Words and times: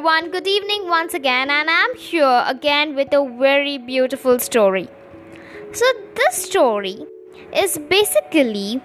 everyone, 0.00 0.30
good 0.30 0.46
evening 0.46 0.88
once 0.88 1.12
again, 1.12 1.50
and 1.50 1.68
I'm 1.68 1.94
here 1.94 2.42
again 2.46 2.94
with 2.94 3.12
a 3.12 3.22
very 3.38 3.76
beautiful 3.76 4.38
story. 4.38 4.88
So, 5.72 5.84
this 6.14 6.42
story 6.42 7.04
is 7.54 7.76
basically 7.76 8.80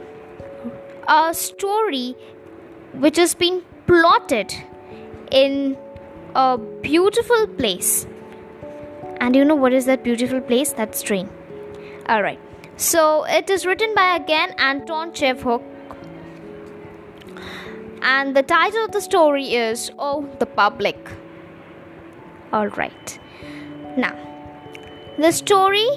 a 1.07 1.33
story 1.33 2.17
which 2.95 3.15
has 3.15 3.33
been 3.33 3.61
plotted 3.88 4.54
in 5.31 5.77
a 6.36 6.57
beautiful 6.57 7.47
place. 7.47 8.05
And 9.21 9.38
you 9.38 9.45
know 9.45 9.55
what 9.55 9.71
is 9.71 9.86
that 9.86 10.04
beautiful 10.04 10.41
place? 10.41 10.73
That's 10.73 11.02
train. 11.02 11.29
Alright, 12.09 12.41
so 12.75 13.23
it 13.23 13.50
is 13.50 13.66
written 13.66 13.95
by 13.95 14.18
again 14.18 14.54
Anton 14.57 15.13
Chekhov 15.13 15.63
and 18.02 18.35
the 18.35 18.44
title 18.44 18.85
of 18.85 18.91
the 18.91 19.02
story 19.02 19.55
is 19.55 19.91
Oh, 19.98 20.30
the 20.40 20.45
Public. 20.45 20.98
Alright. 22.53 23.20
Now, 23.98 24.16
the 25.17 25.31
story 25.31 25.88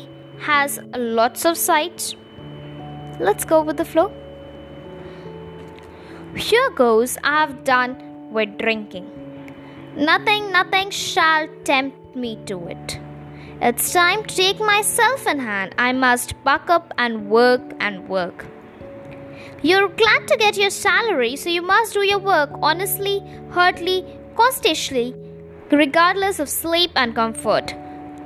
has 0.41 0.81
lots 0.97 1.45
of 1.45 1.57
sides. 1.57 2.17
Let's 3.21 3.45
go 3.45 3.63
with 3.63 3.77
the 3.77 3.85
flow. 3.85 4.13
Here 6.37 6.71
goes, 6.71 7.19
I 7.25 7.41
have 7.41 7.65
done 7.65 8.31
with 8.31 8.59
drinking. 8.59 9.11
Nothing, 9.97 10.53
nothing 10.53 10.91
shall 10.91 11.49
tempt 11.65 12.15
me 12.15 12.39
to 12.47 12.69
it. 12.69 13.01
It's 13.61 13.93
time 13.93 14.23
to 14.25 14.37
take 14.37 14.61
myself 14.61 15.27
in 15.27 15.41
hand. 15.41 15.75
I 15.79 15.93
must 15.93 16.35
buck 16.45 16.71
up 16.71 16.95
and 16.97 17.29
work 17.29 17.63
and 17.81 18.09
work. 18.09 18.47
You're 19.63 19.89
glad 19.89 20.29
to 20.29 20.37
get 20.37 20.57
your 20.57 20.71
salary, 20.71 21.37
so 21.37 21.49
you 21.49 21.63
must 21.63 21.93
do 21.93 22.05
your 22.05 22.19
work 22.19 22.51
honestly, 22.63 23.23
heartily, 23.51 24.05
constantly, 24.37 25.15
regardless 25.71 26.39
of 26.39 26.49
sleep 26.49 26.91
and 26.95 27.15
comfort. 27.15 27.75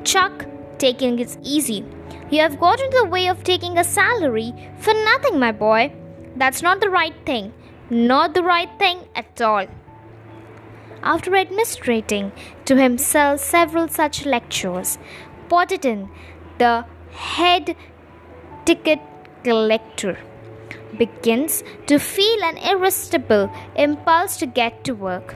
Chuck, 0.05 0.47
taking 0.79 1.19
it 1.19 1.37
easy. 1.43 1.85
You 2.31 2.41
have 2.41 2.59
got 2.59 2.81
into 2.81 2.99
the 3.03 3.09
way 3.09 3.29
of 3.29 3.45
taking 3.45 3.79
a 3.79 3.85
salary 3.85 4.53
for 4.79 4.95
nothing, 4.95 5.39
my 5.39 5.53
boy. 5.53 5.93
That's 6.37 6.63
not 6.63 6.81
the 6.81 6.91
right 6.91 7.15
thing. 7.27 7.53
Not 7.91 8.35
the 8.35 8.43
right 8.43 8.71
thing 8.79 9.07
at 9.15 9.41
all. 9.41 9.67
After 11.03 11.35
administrating 11.35 12.33
to 12.65 12.77
himself 12.77 13.41
several 13.41 13.89
such 13.89 14.25
lectures, 14.25 14.99
Pottiton, 15.49 16.09
the 16.59 16.87
head 17.11 17.77
ticket 18.65 19.01
collector, 19.45 20.19
begins 20.99 21.63
to 21.87 21.99
feel 21.99 22.45
an 22.45 22.59
irresistible 22.59 23.51
impulse 23.77 24.37
to 24.39 24.47
get 24.47 24.85
to 24.85 24.93
work. 24.95 25.35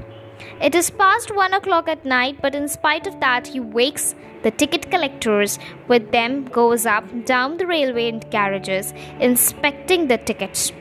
It 0.60 0.74
is 0.74 0.90
past 0.90 1.34
one 1.34 1.54
o'clock 1.54 1.88
at 1.88 2.04
night, 2.04 2.38
but 2.40 2.54
in 2.54 2.68
spite 2.68 3.06
of 3.06 3.20
that, 3.20 3.46
he 3.46 3.60
wakes 3.60 4.14
the 4.42 4.50
ticket 4.50 4.90
collectors 4.90 5.58
with 5.88 6.12
them, 6.12 6.44
goes 6.44 6.86
up 6.86 7.04
down 7.24 7.56
the 7.56 7.66
railway 7.66 8.18
carriages, 8.30 8.92
inspecting 9.20 10.08
the 10.08 10.18
tickets. 10.18 10.72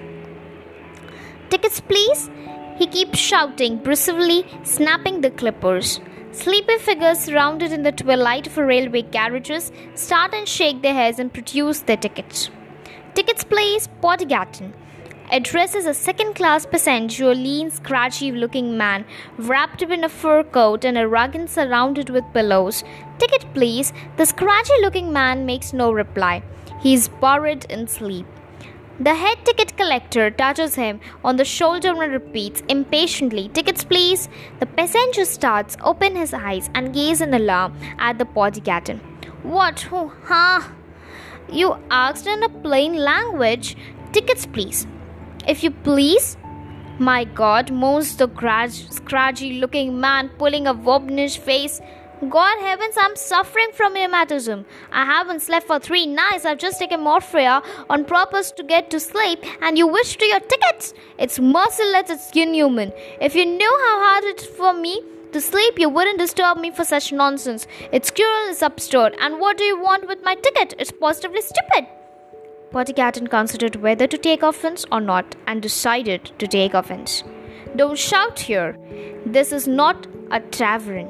Tickets, 1.49 1.81
please? 1.81 2.29
He 2.77 2.87
keeps 2.87 3.17
shouting, 3.17 3.77
bristly, 3.77 4.45
snapping 4.63 5.21
the 5.21 5.31
clippers. 5.31 5.99
Sleepy 6.31 6.77
figures 6.77 7.19
surrounded 7.19 7.71
in 7.71 7.83
the 7.83 7.93
twilight 7.93 8.47
of 8.47 8.57
railway 8.57 9.03
carriages 9.03 9.71
start 9.93 10.33
and 10.33 10.47
shake 10.47 10.81
their 10.81 10.93
heads 10.93 11.17
and 11.17 11.33
produce 11.33 11.79
their 11.81 11.95
tickets. 11.95 12.49
Please, 13.65 13.87
Pottigaton. 13.99 14.73
Addresses 15.31 15.87
a 15.87 15.93
second 15.95 16.35
class 16.35 16.67
passenger, 16.67 17.31
a 17.31 17.33
lean, 17.33 17.71
scratchy 17.71 18.31
looking 18.31 18.77
man, 18.77 19.05
wrapped 19.39 19.81
up 19.81 19.89
in 19.89 20.03
a 20.03 20.07
fur 20.07 20.43
coat 20.43 20.85
and 20.85 20.99
a 20.99 21.07
rug 21.07 21.33
and 21.33 21.49
surrounded 21.49 22.11
with 22.11 22.31
pillows. 22.31 22.83
Ticket 23.17 23.43
please. 23.55 23.91
The 24.17 24.27
scratchy 24.27 24.77
looking 24.81 25.11
man 25.11 25.47
makes 25.47 25.73
no 25.73 25.91
reply. 25.91 26.43
He 26.79 26.93
is 26.93 27.07
buried 27.07 27.65
in 27.65 27.87
sleep. 27.87 28.27
The 28.99 29.15
head 29.15 29.43
ticket 29.43 29.75
collector 29.75 30.29
touches 30.29 30.75
him 30.75 30.99
on 31.23 31.37
the 31.37 31.43
shoulder 31.43 31.89
and 32.03 32.13
repeats 32.13 32.61
impatiently, 32.69 33.49
Tickets, 33.49 33.83
please. 33.83 34.29
The 34.59 34.67
passenger 34.67 35.25
starts, 35.25 35.75
open 35.81 36.15
his 36.15 36.35
eyes, 36.35 36.69
and 36.75 36.93
gaze 36.93 37.19
in 37.19 37.33
alarm 37.33 37.75
at 37.97 38.19
the 38.19 38.25
Pottigaton. 38.25 38.99
What? 39.41 39.79
Who? 39.79 40.11
Huh? 40.25 40.61
You 41.51 41.77
asked 41.91 42.27
in 42.27 42.43
a 42.43 42.49
plain 42.49 42.95
language, 42.95 43.77
tickets 44.11 44.45
please. 44.45 44.87
If 45.47 45.63
you 45.63 45.71
please. 45.71 46.37
My 46.97 47.25
god, 47.25 47.71
moans 47.71 48.15
the 48.15 48.27
scratchy 48.89 49.59
looking 49.59 49.99
man, 49.99 50.29
pulling 50.37 50.65
a 50.65 50.73
wobblish 50.73 51.37
face. 51.37 51.81
God 52.29 52.59
heavens, 52.61 52.95
I'm 52.97 53.17
suffering 53.17 53.67
from 53.73 53.93
rheumatism. 53.93 54.65
I 54.93 55.03
haven't 55.03 55.41
slept 55.41 55.67
for 55.67 55.77
three 55.77 56.05
nights. 56.05 56.45
I've 56.45 56.57
just 56.57 56.79
taken 56.79 57.01
morphia 57.01 57.61
on 57.89 58.05
purpose 58.05 58.51
to 58.51 58.63
get 58.63 58.89
to 58.91 59.01
sleep, 59.01 59.43
and 59.61 59.77
you 59.77 59.87
wish 59.87 60.15
to 60.17 60.25
your 60.25 60.39
tickets. 60.39 60.93
It's 61.19 61.37
merciless, 61.37 62.09
it's 62.09 62.31
inhuman. 62.33 62.93
If 63.19 63.35
you 63.35 63.45
knew 63.45 63.79
how 63.85 63.99
hard 64.09 64.23
it's 64.23 64.45
for 64.45 64.73
me, 64.73 65.03
to 65.35 65.41
sleep, 65.41 65.77
you 65.77 65.89
wouldn't 65.89 66.17
disturb 66.17 66.57
me 66.57 66.71
for 66.71 66.85
such 66.85 67.11
nonsense. 67.11 67.67
It's 67.91 68.09
cruel, 68.09 68.49
it's 68.49 68.61
absurd. 68.61 69.15
And 69.19 69.37
what 69.37 69.57
do 69.57 69.65
you 69.65 69.77
want 69.77 70.07
with 70.07 70.23
my 70.23 70.35
ticket? 70.35 70.73
It's 70.79 70.93
positively 70.93 71.41
stupid. 71.41 71.87
Pottigaton 72.71 73.29
considered 73.29 73.75
whether 73.75 74.07
to 74.07 74.17
take 74.17 74.43
offense 74.43 74.85
or 74.93 75.01
not 75.01 75.35
and 75.45 75.61
decided 75.61 76.31
to 76.39 76.47
take 76.47 76.73
offense. 76.73 77.25
Don't 77.75 77.97
shout 77.97 78.39
here. 78.39 78.77
This 79.25 79.51
is 79.51 79.67
not 79.67 80.07
a 80.31 80.39
tavern. 80.39 81.09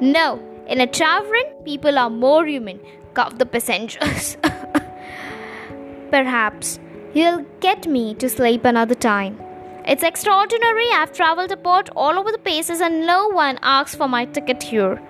No, 0.00 0.40
in 0.66 0.80
a 0.80 0.86
tavern, 0.86 1.44
people 1.66 1.98
are 1.98 2.08
more 2.08 2.46
human, 2.46 2.80
coughed 3.12 3.38
the 3.38 3.44
passengers. 3.44 4.38
Perhaps 6.10 6.80
you'll 7.12 7.44
get 7.60 7.86
me 7.86 8.14
to 8.14 8.30
sleep 8.30 8.64
another 8.64 8.94
time. 8.94 9.38
It's 9.84 10.02
extraordinary. 10.04 10.86
I've 10.92 11.12
traveled 11.12 11.50
about 11.50 11.90
all 11.96 12.18
over 12.18 12.30
the 12.30 12.38
places 12.38 12.80
and 12.80 13.06
no 13.06 13.28
one 13.28 13.58
asks 13.62 13.94
for 13.94 14.08
my 14.08 14.24
ticket 14.26 14.62
here. 14.62 15.02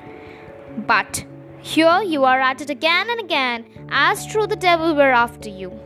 But 0.87 1.25
here 1.61 2.03
you 2.03 2.25
are 2.25 2.41
at 2.41 2.61
it 2.61 2.71
again 2.71 3.11
and 3.11 3.21
again, 3.21 3.67
as 3.91 4.27
true 4.27 4.47
the 4.47 4.57
devil 4.57 4.95
were 4.95 5.13
after 5.13 5.49
you. 5.49 5.79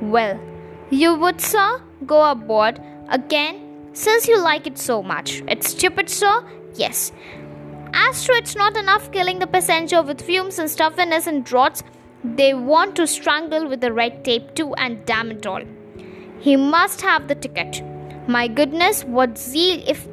Well, 0.00 0.40
you 0.90 1.14
would, 1.14 1.40
sir, 1.40 1.80
go 2.04 2.30
aboard 2.30 2.80
again 3.08 3.90
since 3.92 4.26
you 4.26 4.40
like 4.40 4.66
it 4.66 4.78
so 4.78 5.02
much. 5.02 5.42
It's 5.46 5.68
stupid, 5.68 6.10
sir? 6.10 6.44
Yes. 6.74 7.12
As 7.94 8.24
true 8.24 8.36
it's 8.36 8.56
not 8.56 8.76
enough 8.76 9.12
killing 9.12 9.38
the 9.38 9.46
passenger 9.46 10.02
with 10.02 10.20
fumes 10.20 10.58
and 10.58 10.68
stuffiness 10.68 11.26
and 11.26 11.44
draughts, 11.44 11.82
they 12.24 12.54
want 12.54 12.96
to 12.96 13.06
strangle 13.06 13.68
with 13.68 13.80
the 13.80 13.92
red 13.92 14.24
tape 14.24 14.54
too, 14.54 14.74
and 14.74 15.04
damn 15.04 15.30
it 15.30 15.46
all. 15.46 15.62
He 16.40 16.56
must 16.56 17.02
have 17.02 17.28
the 17.28 17.34
ticket. 17.34 17.82
My 18.28 18.46
goodness, 18.46 19.02
what 19.04 19.36
zeal 19.36 19.82
if 19.86 20.06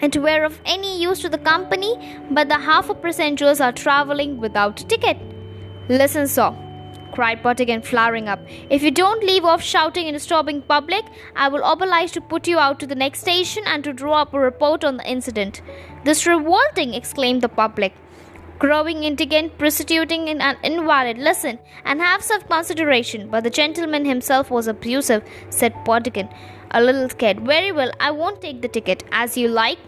it 0.00 0.16
were 0.16 0.44
of 0.44 0.58
any 0.64 1.02
use 1.02 1.20
to 1.20 1.28
the 1.28 1.36
company, 1.36 1.94
but 2.30 2.48
the 2.48 2.58
half 2.58 2.88
of 2.88 3.02
passengers 3.02 3.60
are 3.60 3.72
traveling 3.72 4.38
without 4.38 4.80
a 4.80 4.86
ticket. 4.86 5.18
Listen, 5.90 6.26
sir, 6.26 6.56
cried 7.12 7.42
Pottigan, 7.42 7.84
flaring 7.84 8.26
up. 8.26 8.40
If 8.70 8.82
you 8.82 8.90
don't 8.90 9.22
leave 9.22 9.44
off 9.44 9.62
shouting 9.62 10.06
and 10.06 10.14
disturbing 10.14 10.62
public, 10.62 11.04
I 11.36 11.48
will 11.48 11.62
oblige 11.62 12.12
to 12.12 12.22
put 12.22 12.48
you 12.48 12.58
out 12.58 12.80
to 12.80 12.86
the 12.86 12.94
next 12.94 13.20
station 13.20 13.64
and 13.66 13.84
to 13.84 13.92
draw 13.92 14.22
up 14.22 14.32
a 14.32 14.40
report 14.40 14.82
on 14.82 14.96
the 14.96 15.06
incident. 15.06 15.60
This 16.04 16.26
revolting, 16.26 16.94
exclaimed 16.94 17.42
the 17.42 17.50
public. 17.50 17.92
Growing 18.60 19.04
indignant, 19.04 19.56
prostituting 19.58 20.28
in 20.28 20.40
an 20.40 20.56
invalid. 20.62 21.18
Listen 21.18 21.58
and 21.84 22.00
have 22.00 22.22
some 22.22 22.42
consideration. 22.42 23.28
But 23.30 23.44
the 23.44 23.50
gentleman 23.50 24.04
himself 24.04 24.50
was 24.50 24.66
abusive, 24.68 25.22
said 25.48 25.74
Pottigan 25.86 26.28
a 26.70 26.82
little 26.82 27.08
scared. 27.08 27.40
Very 27.40 27.72
well, 27.72 27.90
I 28.00 28.10
won't 28.10 28.40
take 28.40 28.62
the 28.62 28.68
ticket. 28.68 29.02
As 29.12 29.36
you 29.36 29.48
like. 29.48 29.78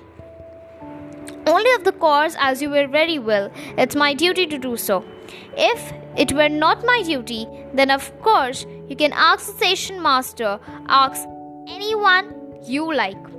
Only 1.46 1.72
of 1.74 1.84
the 1.84 1.92
course, 1.92 2.36
as 2.38 2.62
you 2.62 2.70
were 2.70 2.86
very 2.86 3.18
well. 3.18 3.50
It's 3.76 3.96
my 3.96 4.14
duty 4.14 4.46
to 4.46 4.58
do 4.58 4.76
so. 4.76 5.04
If 5.56 5.92
it 6.16 6.32
were 6.32 6.48
not 6.48 6.84
my 6.84 7.02
duty, 7.04 7.46
then 7.74 7.90
of 7.90 8.10
course 8.22 8.64
you 8.88 8.96
can 8.96 9.12
ask 9.12 9.46
the 9.46 9.52
station 9.52 10.00
master, 10.00 10.58
ask 10.88 11.28
anyone 11.68 12.34
you 12.64 12.94
like. 12.94 13.31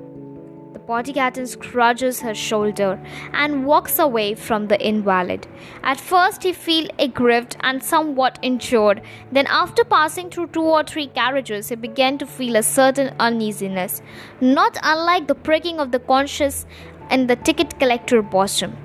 Pottigaton 0.80 1.48
scrunches 1.48 2.22
her 2.22 2.34
shoulder 2.34 3.00
and 3.34 3.66
walks 3.66 4.00
away 4.00 4.36
from 4.36 4.68
the 4.68 4.80
invalid. 4.86 5.48
At 5.84 6.00
first, 6.00 6.44
he 6.44 6.54
feels 6.54 6.90
aggrieved 7.00 7.58
and 7.62 7.84
somewhat 7.84 8.40
injured. 8.42 9.02
Then, 9.32 9.48
after 9.48 9.84
passing 9.84 10.30
through 10.30 10.48
two 10.48 10.62
or 10.62 10.84
three 10.84 11.08
carriages, 11.08 11.70
he 11.70 11.76
began 11.76 12.18
to 12.18 12.26
feel 12.26 12.56
a 12.56 12.64
certain 12.64 13.16
uneasiness, 13.20 14.02
not 14.42 14.78
unlike 14.84 15.28
the 15.28 15.36
pricking 15.36 15.80
of 15.80 15.92
the 15.92 16.00
conscience 16.00 16.66
in 17.10 17.28
the 17.28 17.36
ticket 17.36 17.80
collector 17.80 18.22
bosom. 18.22 18.76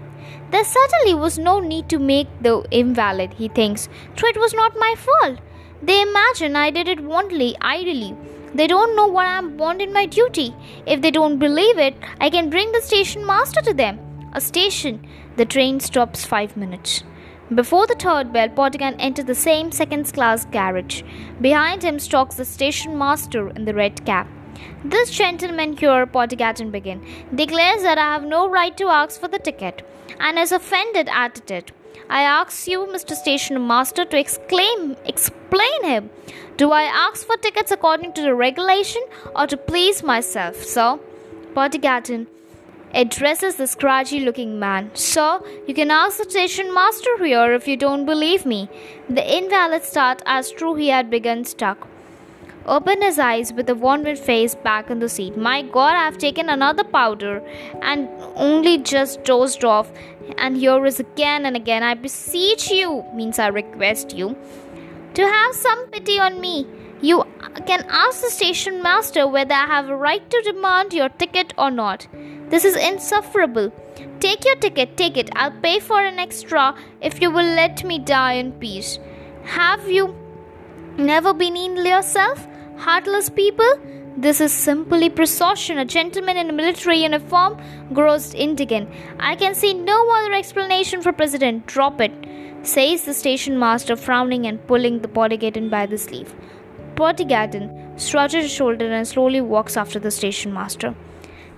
There 0.51 0.65
certainly 0.65 1.15
was 1.15 1.39
no 1.39 1.61
need 1.61 1.89
to 1.91 1.99
make 1.99 2.29
the 2.41 2.65
invalid, 2.71 3.35
he 3.35 3.49
thinks, 3.49 3.89
though 4.17 4.29
it 4.29 4.39
was 4.39 4.55
not 4.55 4.73
my 4.79 4.95
fault. 4.97 5.41
They 5.83 6.01
imagine 6.01 6.57
I 6.57 6.71
did 6.71 6.89
it 6.89 7.01
wantonly, 7.01 7.55
idly. 7.61 8.17
They 8.55 8.67
don't 8.67 8.97
know 8.97 9.07
what 9.07 9.27
I 9.27 9.39
am 9.39 9.57
bound 9.57 9.83
in 9.83 9.93
my 9.93 10.07
duty. 10.07 10.55
If 10.87 11.03
they 11.03 11.11
don't 11.11 11.39
believe 11.39 11.79
it, 11.79 11.95
I 12.21 12.31
can 12.31 12.51
bring 12.51 12.73
the 12.73 12.81
station 12.81 13.27
master 13.27 13.61
to 13.63 13.75
them. 13.75 13.99
A 14.33 14.41
station. 14.41 15.07
The 15.37 15.45
train 15.45 15.81
stops 15.81 16.25
five 16.25 16.57
minutes. 16.57 17.05
Before 17.55 17.87
the 17.87 17.95
third 17.95 18.33
bell, 18.33 18.49
Potigan 18.49 18.97
enters 18.99 19.25
the 19.25 19.35
same 19.35 19.73
second 19.73 20.13
class 20.13 20.45
carriage. 20.47 21.05
Behind 21.41 21.83
him 21.83 21.99
stalks 21.99 22.37
the 22.37 22.45
station 22.45 22.99
master 22.99 23.49
in 23.51 23.65
the 23.65 23.75
red 23.75 24.05
cap. 24.05 24.29
This 24.85 25.11
gentleman 25.11 25.77
here, 25.77 26.07
Portigatton 26.07 26.71
began, 26.71 27.01
declares 27.35 27.83
that 27.83 27.97
I 27.97 28.13
have 28.13 28.25
no 28.25 28.49
right 28.49 28.77
to 28.77 28.89
ask 28.89 29.21
for 29.21 29.29
the 29.29 29.39
ticket 29.39 29.87
and 30.21 30.39
is 30.39 30.53
offended 30.53 31.09
at 31.11 31.51
it. 31.51 31.73
I 32.09 32.23
ask 32.23 32.67
you, 32.67 32.81
Mr. 32.87 33.15
Station 33.15 33.67
Master, 33.67 34.05
to 34.05 34.19
exclaim, 34.19 34.97
explain 35.05 35.85
him. 35.85 36.11
Do 36.57 36.73
I 36.73 36.83
ask 36.83 37.27
for 37.27 37.37
tickets 37.37 37.71
according 37.71 38.15
to 38.15 38.23
the 38.23 38.35
regulation 38.35 39.03
or 39.37 39.47
to 39.47 39.57
please 39.57 40.03
myself, 40.03 40.57
sir? 40.57 40.99
Portigatton 41.55 42.27
addresses 42.95 43.57
the 43.57 43.67
scratchy 43.67 44.21
looking 44.21 44.59
man. 44.59 44.91
Sir, 44.95 45.41
you 45.67 45.75
can 45.75 45.91
ask 45.91 46.19
the 46.19 46.29
station 46.29 46.73
master 46.73 47.23
here 47.25 47.53
if 47.53 47.69
you 47.69 47.77
don't 47.77 48.07
believe 48.07 48.47
me. 48.47 48.69
The 49.09 49.37
invalid 49.37 49.85
started 49.85 50.23
as 50.27 50.51
true 50.51 50.75
he 50.75 50.89
had 50.89 51.11
begun 51.11 51.45
stuck. 51.45 51.87
Opened 52.69 53.03
his 53.03 53.19
eyes 53.19 53.51
with 53.51 53.71
a 53.71 53.75
wondered 53.75 54.19
face 54.19 54.55
back 54.55 54.91
in 54.91 54.99
the 54.99 55.09
seat. 55.09 55.39
My 55.39 55.63
god, 55.63 55.95
I've 55.95 56.19
taken 56.19 56.51
another 56.51 56.85
powder 56.85 57.43
and 57.81 58.09
only 58.37 58.77
just 58.77 59.25
dozed 59.25 59.65
off. 59.65 59.91
And 60.37 60.55
here 60.55 60.85
is 60.85 61.01
again 61.01 61.47
and 61.47 61.57
again. 61.57 61.83
I 61.83 61.95
beseech 61.95 62.71
you, 62.71 63.05
means 63.15 63.39
I 63.39 63.47
request 63.47 64.15
you, 64.15 64.37
to 65.15 65.23
have 65.23 65.55
some 65.55 65.87
pity 65.87 66.19
on 66.21 66.43
me. 66.43 66.67
You 67.01 67.25
can 67.65 67.87
ask 67.89 68.21
the 68.21 68.29
station 68.29 68.83
master 68.83 69.27
whether 69.27 69.55
I 69.55 69.65
have 69.65 69.89
a 69.89 69.97
right 69.97 70.29
to 70.29 70.43
demand 70.45 70.93
your 70.93 71.09
ticket 71.09 71.55
or 71.57 71.71
not. 71.71 72.07
This 72.51 72.67
is 72.67 72.77
insufferable. 72.77 73.73
Take 74.21 74.45
your 74.45 74.57
ticket, 74.57 74.99
take 74.99 75.17
it. 75.17 75.31
I'll 75.35 75.59
pay 75.63 75.81
for 75.81 76.03
an 76.03 76.19
extra 76.19 76.75
if 77.01 77.23
you 77.23 77.31
will 77.31 77.51
let 77.63 77.83
me 77.83 77.99
die 77.99 78.35
in 78.35 78.53
peace. 78.53 78.99
Have 79.45 79.89
you 79.89 80.15
never 80.99 81.33
been 81.33 81.57
ill 81.57 81.87
yourself? 81.87 82.47
Heartless 82.79 83.29
people? 83.29 83.69
This 84.17 84.41
is 84.41 84.53
simply 84.53 85.11
precaution. 85.11 85.79
A 85.79 85.85
gentleman 85.85 86.37
in 86.37 86.49
a 86.49 86.53
military 86.53 87.03
uniform 87.03 87.61
grows 87.93 88.35
indignant. 88.35 88.89
I 89.19 89.35
can 89.35 89.57
see 89.57 89.75
no 89.75 90.09
other 90.13 90.33
explanation 90.33 91.03
for 91.03 91.13
President. 91.13 91.67
Drop 91.67 92.01
it, 92.01 92.13
says 92.63 93.03
the 93.03 93.15
station 93.15 93.59
master, 93.59 93.97
frowning 93.97 94.47
and 94.47 94.65
pulling 94.69 95.01
the 95.01 95.09
Portigatton 95.09 95.69
by 95.69 95.87
the 95.87 95.99
sleeve. 95.99 96.33
Portigatton 96.95 97.99
stretches 97.99 98.45
his 98.45 98.53
shoulder 98.53 98.93
and 98.93 99.09
slowly 99.09 99.41
walks 99.41 99.77
after 99.77 99.99
the 99.99 100.13
station 100.13 100.55
master. 100.55 100.95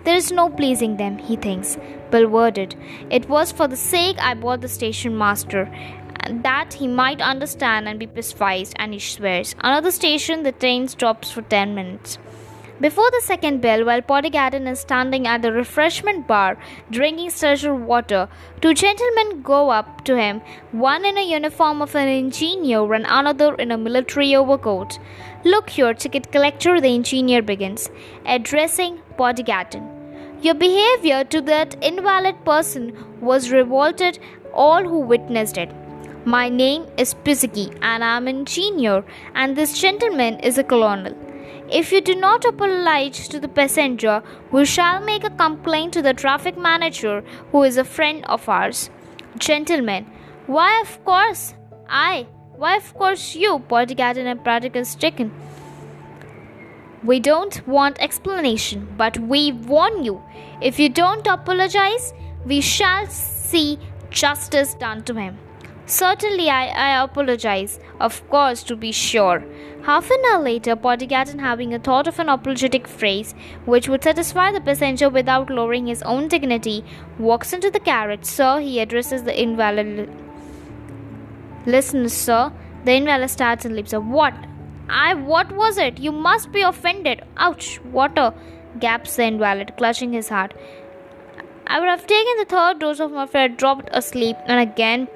There 0.05 0.17
is 0.17 0.33
no 0.33 0.49
pleasing 0.49 0.97
them, 0.97 1.19
he 1.19 1.37
thinks, 1.37 1.77
bewildered. 2.11 2.75
It 3.11 3.29
was 3.29 3.53
for 3.53 3.69
the 3.69 3.77
sake 3.77 4.17
I 4.19 4.33
bought 4.33 4.63
the 4.63 4.69
station 4.69 5.19
master, 5.19 5.71
that 6.43 6.75
he 6.75 6.87
might 6.87 7.21
understand 7.21 7.89
and 7.89 7.99
be 7.99 8.07
persuaded, 8.07 8.73
and 8.77 8.93
he 8.93 8.99
swears. 8.99 9.55
Another 9.61 9.91
station, 9.91 10.43
the 10.43 10.53
train 10.53 10.89
stops 10.89 11.31
for 11.31 11.43
ten 11.43 11.75
minutes. 11.75 12.19
Before 12.81 13.11
the 13.11 13.21
second 13.23 13.61
bell, 13.61 13.85
while 13.85 14.01
Portigatton 14.01 14.67
is 14.67 14.81
standing 14.81 15.27
at 15.27 15.43
the 15.43 15.53
refreshment 15.53 16.27
bar 16.27 16.57
drinking 16.91 17.29
seltzer 17.29 17.75
water, 17.75 18.27
two 18.63 18.73
gentlemen 18.73 19.43
go 19.43 19.69
up 19.69 20.03
to 20.07 20.17
him, 20.17 20.41
one 20.73 21.05
in 21.05 21.19
a 21.19 21.31
uniform 21.31 21.83
of 21.83 21.95
an 21.95 22.09
engineer 22.09 22.95
and 22.95 23.05
another 23.07 23.55
in 23.57 23.71
a 23.71 23.77
military 23.77 24.35
overcoat. 24.35 24.99
Look 25.45 25.69
here, 25.69 25.93
ticket 25.93 26.33
collector, 26.33 26.81
the 26.81 26.89
engineer 26.89 27.43
begins, 27.43 27.91
addressing 28.25 28.99
Portigatton. 29.19 29.87
Your 30.41 30.55
behavior 30.55 31.23
to 31.25 31.43
that 31.43 31.77
invalid 31.85 32.43
person 32.47 32.97
was 33.21 33.51
revolted 33.51 34.19
all 34.55 34.83
who 34.83 35.01
witnessed 35.01 35.59
it. 35.59 35.71
My 36.27 36.51
name 36.51 36.85
is 36.99 37.15
Pizzicki 37.15 37.79
and 37.81 38.05
I 38.05 38.19
am 38.19 38.29
an 38.29 38.41
engineer, 38.41 39.03
and 39.35 39.57
this 39.57 39.81
gentleman 39.81 40.39
is 40.41 40.59
a 40.59 40.63
colonel. 40.63 41.17
If 41.73 41.93
you 41.93 42.03
do 42.03 42.15
not 42.15 42.45
apologize 42.45 43.27
to 43.29 43.41
the 43.41 43.49
passenger, 43.49 44.23
we 44.53 44.67
shall 44.67 45.01
make 45.01 45.25
a 45.25 45.31
complaint 45.31 45.95
to 45.95 46.03
the 46.03 46.13
traffic 46.13 46.59
manager, 46.59 47.25
who 47.53 47.63
is 47.63 47.79
a 47.79 47.85
friend 47.85 48.23
of 48.27 48.47
ours. 48.51 48.91
Gentlemen, 49.39 50.05
why, 50.47 50.83
of 50.83 51.03
course, 51.07 51.55
I. 51.89 52.27
Why, 52.55 52.77
of 52.77 52.93
course, 52.93 53.35
you, 53.35 53.61
Portigatton 53.61 54.27
and 54.27 54.45
Practical 54.45 54.85
stricken. 54.85 55.33
We 57.03 57.19
don't 57.21 57.67
want 57.67 57.99
explanation, 57.99 58.93
but 58.99 59.19
we 59.19 59.53
warn 59.53 60.05
you. 60.05 60.23
If 60.61 60.79
you 60.79 60.91
don't 60.91 61.27
apologize, 61.27 62.13
we 62.45 62.61
shall 62.61 63.07
see 63.07 63.79
justice 64.11 64.75
done 64.75 65.03
to 65.05 65.15
him. 65.15 65.39
Certainly, 65.91 66.49
I, 66.49 66.67
I 66.69 67.03
apologize. 67.03 67.81
Of 67.99 68.29
course, 68.31 68.63
to 68.65 68.77
be 68.77 68.93
sure. 68.93 69.43
Half 69.83 70.09
an 70.09 70.23
hour 70.31 70.41
later, 70.41 70.77
Portigatton, 70.77 71.41
having 71.41 71.75
a 71.75 71.81
thought 71.81 72.07
of 72.07 72.21
an 72.21 72.29
apologetic 72.29 72.87
phrase 72.87 73.35
which 73.65 73.89
would 73.89 74.05
satisfy 74.05 74.53
the 74.53 74.61
passenger 74.61 75.11
without 75.11 75.51
lowering 75.51 75.89
his 75.89 76.05
own 76.05 76.29
dignity, 76.29 76.85
walks 77.19 77.53
into 77.53 77.73
the 77.73 77.81
carriage. 77.81 78.25
Sir, 78.25 78.61
he 78.61 78.79
addresses 78.79 79.25
the 79.25 79.43
invalid. 79.43 80.09
Listen, 81.67 82.09
sir. 82.09 82.53
The 82.85 82.93
invalid 82.93 83.31
starts 83.31 83.65
and 83.65 83.75
leaps 83.75 83.93
up. 83.93 84.05
What? 84.05 84.35
I. 84.89 85.15
What 85.15 85.51
was 85.57 85.77
it? 85.77 85.99
You 85.99 86.13
must 86.13 86.53
be 86.53 86.63
offended. 86.63 87.25
Ouch! 87.37 87.81
Water! 87.81 88.33
gaps 88.79 89.17
the 89.17 89.25
invalid, 89.25 89.77
clutching 89.77 90.13
his 90.13 90.29
heart. 90.29 90.55
I 91.67 91.81
would 91.81 91.89
have 91.89 92.07
taken 92.07 92.35
the 92.39 92.45
third 92.45 92.79
dose 92.79 93.01
of 93.01 93.11
my 93.11 93.27
fare, 93.27 93.49
dropped 93.49 93.89
asleep, 93.93 94.37
and 94.47 94.61
again 94.61 95.09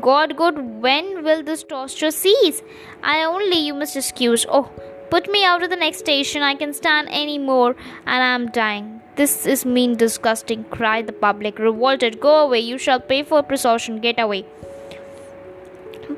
God, 0.00 0.36
God, 0.36 0.58
when 0.82 1.24
will 1.24 1.42
this 1.42 1.62
torture 1.62 2.10
cease? 2.10 2.62
I 3.02 3.24
only, 3.24 3.58
you 3.58 3.74
must 3.74 3.96
excuse. 3.96 4.46
Oh, 4.48 4.70
put 5.10 5.30
me 5.30 5.44
out 5.44 5.62
of 5.62 5.70
the 5.70 5.76
next 5.76 5.98
station. 5.98 6.42
I 6.42 6.54
can 6.54 6.72
stand 6.72 7.08
any 7.10 7.38
more, 7.38 7.76
and 8.06 8.22
I 8.22 8.34
am 8.34 8.50
dying. 8.50 9.00
This 9.16 9.46
is 9.46 9.64
mean, 9.64 9.96
disgusting, 9.96 10.64
cried 10.64 11.06
the 11.06 11.12
public, 11.12 11.58
revolted. 11.58 12.20
Go 12.20 12.44
away, 12.44 12.60
you 12.60 12.76
shall 12.76 13.00
pay 13.00 13.22
for 13.22 13.42
precaution. 13.42 14.00
Get 14.00 14.20
away. 14.20 14.44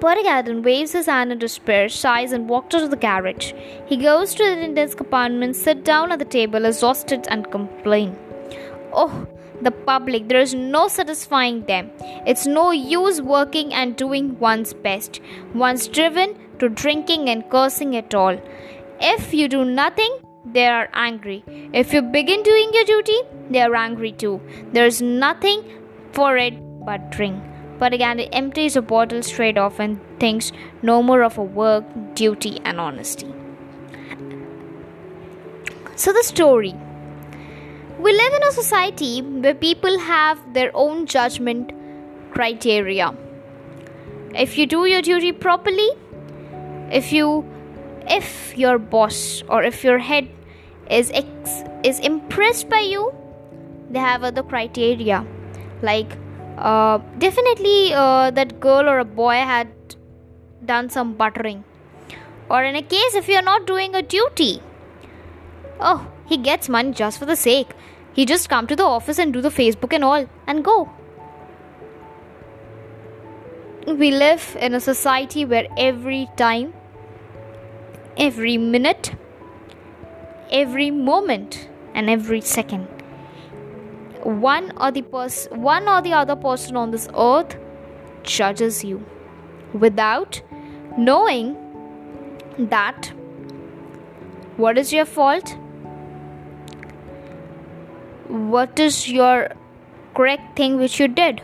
Portigatton 0.00 0.62
waves 0.62 0.92
his 0.92 1.06
hand 1.06 1.32
in 1.32 1.38
despair, 1.38 1.88
sighs, 1.88 2.32
and 2.32 2.48
walks 2.48 2.74
out 2.74 2.82
of 2.82 2.90
the 2.90 2.96
carriage. 2.96 3.54
He 3.86 3.96
goes 3.96 4.34
to 4.34 4.44
the 4.44 4.52
attendant's 4.52 4.94
compartment, 4.94 5.56
sits 5.56 5.82
down 5.82 6.12
at 6.12 6.18
the 6.18 6.24
table, 6.24 6.64
exhausted, 6.64 7.26
and 7.30 7.50
complains. 7.50 8.16
Oh, 8.92 9.26
the 9.62 9.70
public. 9.70 10.28
There 10.28 10.40
is 10.40 10.54
no 10.54 10.88
satisfying 10.88 11.64
them. 11.66 11.90
It's 12.26 12.46
no 12.46 12.70
use 12.70 13.20
working 13.20 13.74
and 13.74 13.96
doing 13.96 14.38
one's 14.38 14.74
best. 14.74 15.20
One's 15.54 15.88
driven 15.88 16.36
to 16.58 16.68
drinking 16.68 17.28
and 17.28 17.48
cursing 17.50 17.96
at 17.96 18.14
all. 18.14 18.40
If 19.00 19.32
you 19.32 19.48
do 19.48 19.64
nothing, 19.64 20.18
they 20.44 20.66
are 20.66 20.88
angry. 20.92 21.44
If 21.72 21.92
you 21.92 22.02
begin 22.02 22.42
doing 22.42 22.70
your 22.72 22.84
duty, 22.84 23.20
they 23.50 23.60
are 23.60 23.74
angry 23.74 24.12
too. 24.12 24.40
There 24.72 24.86
is 24.86 25.02
nothing 25.02 25.62
for 26.12 26.36
it 26.36 26.54
but 26.84 27.10
drink. 27.10 27.42
But 27.78 27.92
again, 27.92 28.18
it 28.18 28.30
empties 28.32 28.76
a 28.76 28.82
bottle 28.82 29.22
straight 29.22 29.56
off 29.56 29.78
and 29.78 30.00
thinks 30.18 30.50
no 30.82 31.02
more 31.02 31.22
of 31.22 31.38
a 31.38 31.42
work, 31.42 31.84
duty, 32.14 32.60
and 32.64 32.80
honesty. 32.80 33.32
So, 35.94 36.12
the 36.12 36.22
story 36.24 36.74
we 37.98 38.12
live 38.12 38.32
in 38.32 38.42
a 38.44 38.52
society 38.52 39.22
where 39.22 39.54
people 39.54 39.98
have 39.98 40.38
their 40.54 40.70
own 40.74 41.06
judgment 41.06 41.72
criteria. 42.30 43.14
If 44.34 44.56
you 44.56 44.66
do 44.66 44.86
your 44.86 45.02
duty 45.02 45.32
properly, 45.32 45.90
if 46.90 47.12
you 47.12 47.44
if 48.06 48.56
your 48.56 48.78
boss 48.78 49.42
or 49.48 49.62
if 49.62 49.82
your 49.84 49.98
head 49.98 50.28
is 50.90 51.10
ex, 51.12 51.62
is 51.82 51.98
impressed 52.00 52.68
by 52.68 52.80
you, 52.80 53.12
they 53.90 53.98
have 53.98 54.22
other 54.22 54.42
criteria 54.42 55.26
like 55.82 56.16
uh, 56.58 56.98
definitely 57.18 57.92
uh, 57.94 58.30
that 58.30 58.60
girl 58.60 58.88
or 58.88 58.98
a 58.98 59.04
boy 59.04 59.34
had 59.34 59.68
done 60.64 60.90
some 60.90 61.14
buttering 61.14 61.64
or 62.50 62.64
in 62.64 62.76
a 62.76 62.82
case 62.82 63.14
if 63.14 63.28
you're 63.28 63.42
not 63.42 63.66
doing 63.66 63.94
a 63.94 64.02
duty 64.02 64.60
oh 65.80 66.06
he 66.28 66.36
gets 66.36 66.68
money 66.68 66.92
just 66.92 67.18
for 67.18 67.26
the 67.26 67.36
sake. 67.36 67.70
He 68.12 68.26
just 68.26 68.48
come 68.48 68.66
to 68.66 68.76
the 68.76 68.84
office 68.84 69.18
and 69.18 69.32
do 69.32 69.40
the 69.40 69.48
Facebook 69.48 69.92
and 69.94 70.04
all 70.04 70.26
and 70.46 70.64
go. 70.64 70.90
We 73.86 74.10
live 74.10 74.56
in 74.60 74.74
a 74.74 74.80
society 74.80 75.44
where 75.44 75.66
every 75.78 76.28
time, 76.36 76.74
every 78.16 78.58
minute, 78.58 79.12
every 80.50 80.90
moment, 80.90 81.68
and 81.94 82.10
every 82.10 82.40
second, 82.42 82.86
one 84.22 84.72
or 84.76 84.90
the 84.90 85.02
pers- 85.02 85.48
one 85.50 85.88
or 85.88 86.02
the 86.02 86.12
other 86.12 86.36
person 86.36 86.76
on 86.76 86.90
this 86.90 87.08
earth 87.16 87.56
judges 88.22 88.84
you 88.84 89.04
without 89.72 90.42
knowing 90.98 91.56
that 92.58 93.10
what 94.56 94.76
is 94.76 94.92
your 94.92 95.06
fault 95.06 95.56
what 98.28 98.78
is 98.78 99.08
your 99.08 99.48
correct 100.18 100.56
thing 100.56 100.76
which 100.78 100.98
you 101.00 101.08
did. 101.08 101.40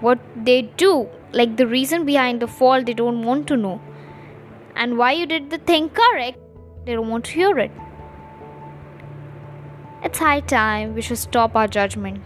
What 0.00 0.18
they 0.36 0.62
do, 0.62 1.08
like 1.32 1.56
the 1.56 1.66
reason 1.66 2.04
behind 2.04 2.40
the 2.40 2.46
fall, 2.46 2.82
they 2.82 2.94
don't 2.94 3.22
want 3.24 3.46
to 3.48 3.56
know. 3.56 3.80
And 4.76 4.98
why 4.98 5.12
you 5.12 5.26
did 5.26 5.50
the 5.50 5.58
thing 5.58 5.88
correct, 5.88 6.38
they 6.84 6.94
don't 6.94 7.08
want 7.08 7.24
to 7.26 7.32
hear 7.32 7.58
it. 7.58 7.70
It's 10.02 10.18
high 10.18 10.40
time 10.40 10.94
we 10.94 11.02
should 11.02 11.18
stop 11.18 11.56
our 11.56 11.68
judgment. 11.68 12.22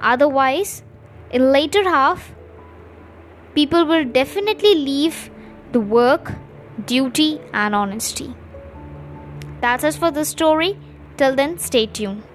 Otherwise, 0.00 0.82
in 1.30 1.52
later 1.52 1.82
half, 1.84 2.32
people 3.54 3.86
will 3.86 4.04
definitely 4.04 4.74
leave 4.74 5.30
the 5.72 5.80
work, 5.80 6.32
duty, 6.86 7.40
and 7.52 7.74
honesty. 7.74 8.34
That's 9.60 9.84
it 9.84 9.94
for 9.94 10.10
the 10.10 10.24
story. 10.24 10.78
Till 11.20 11.34
then, 11.36 11.58
stay 11.58 11.84
tuned. 11.84 12.29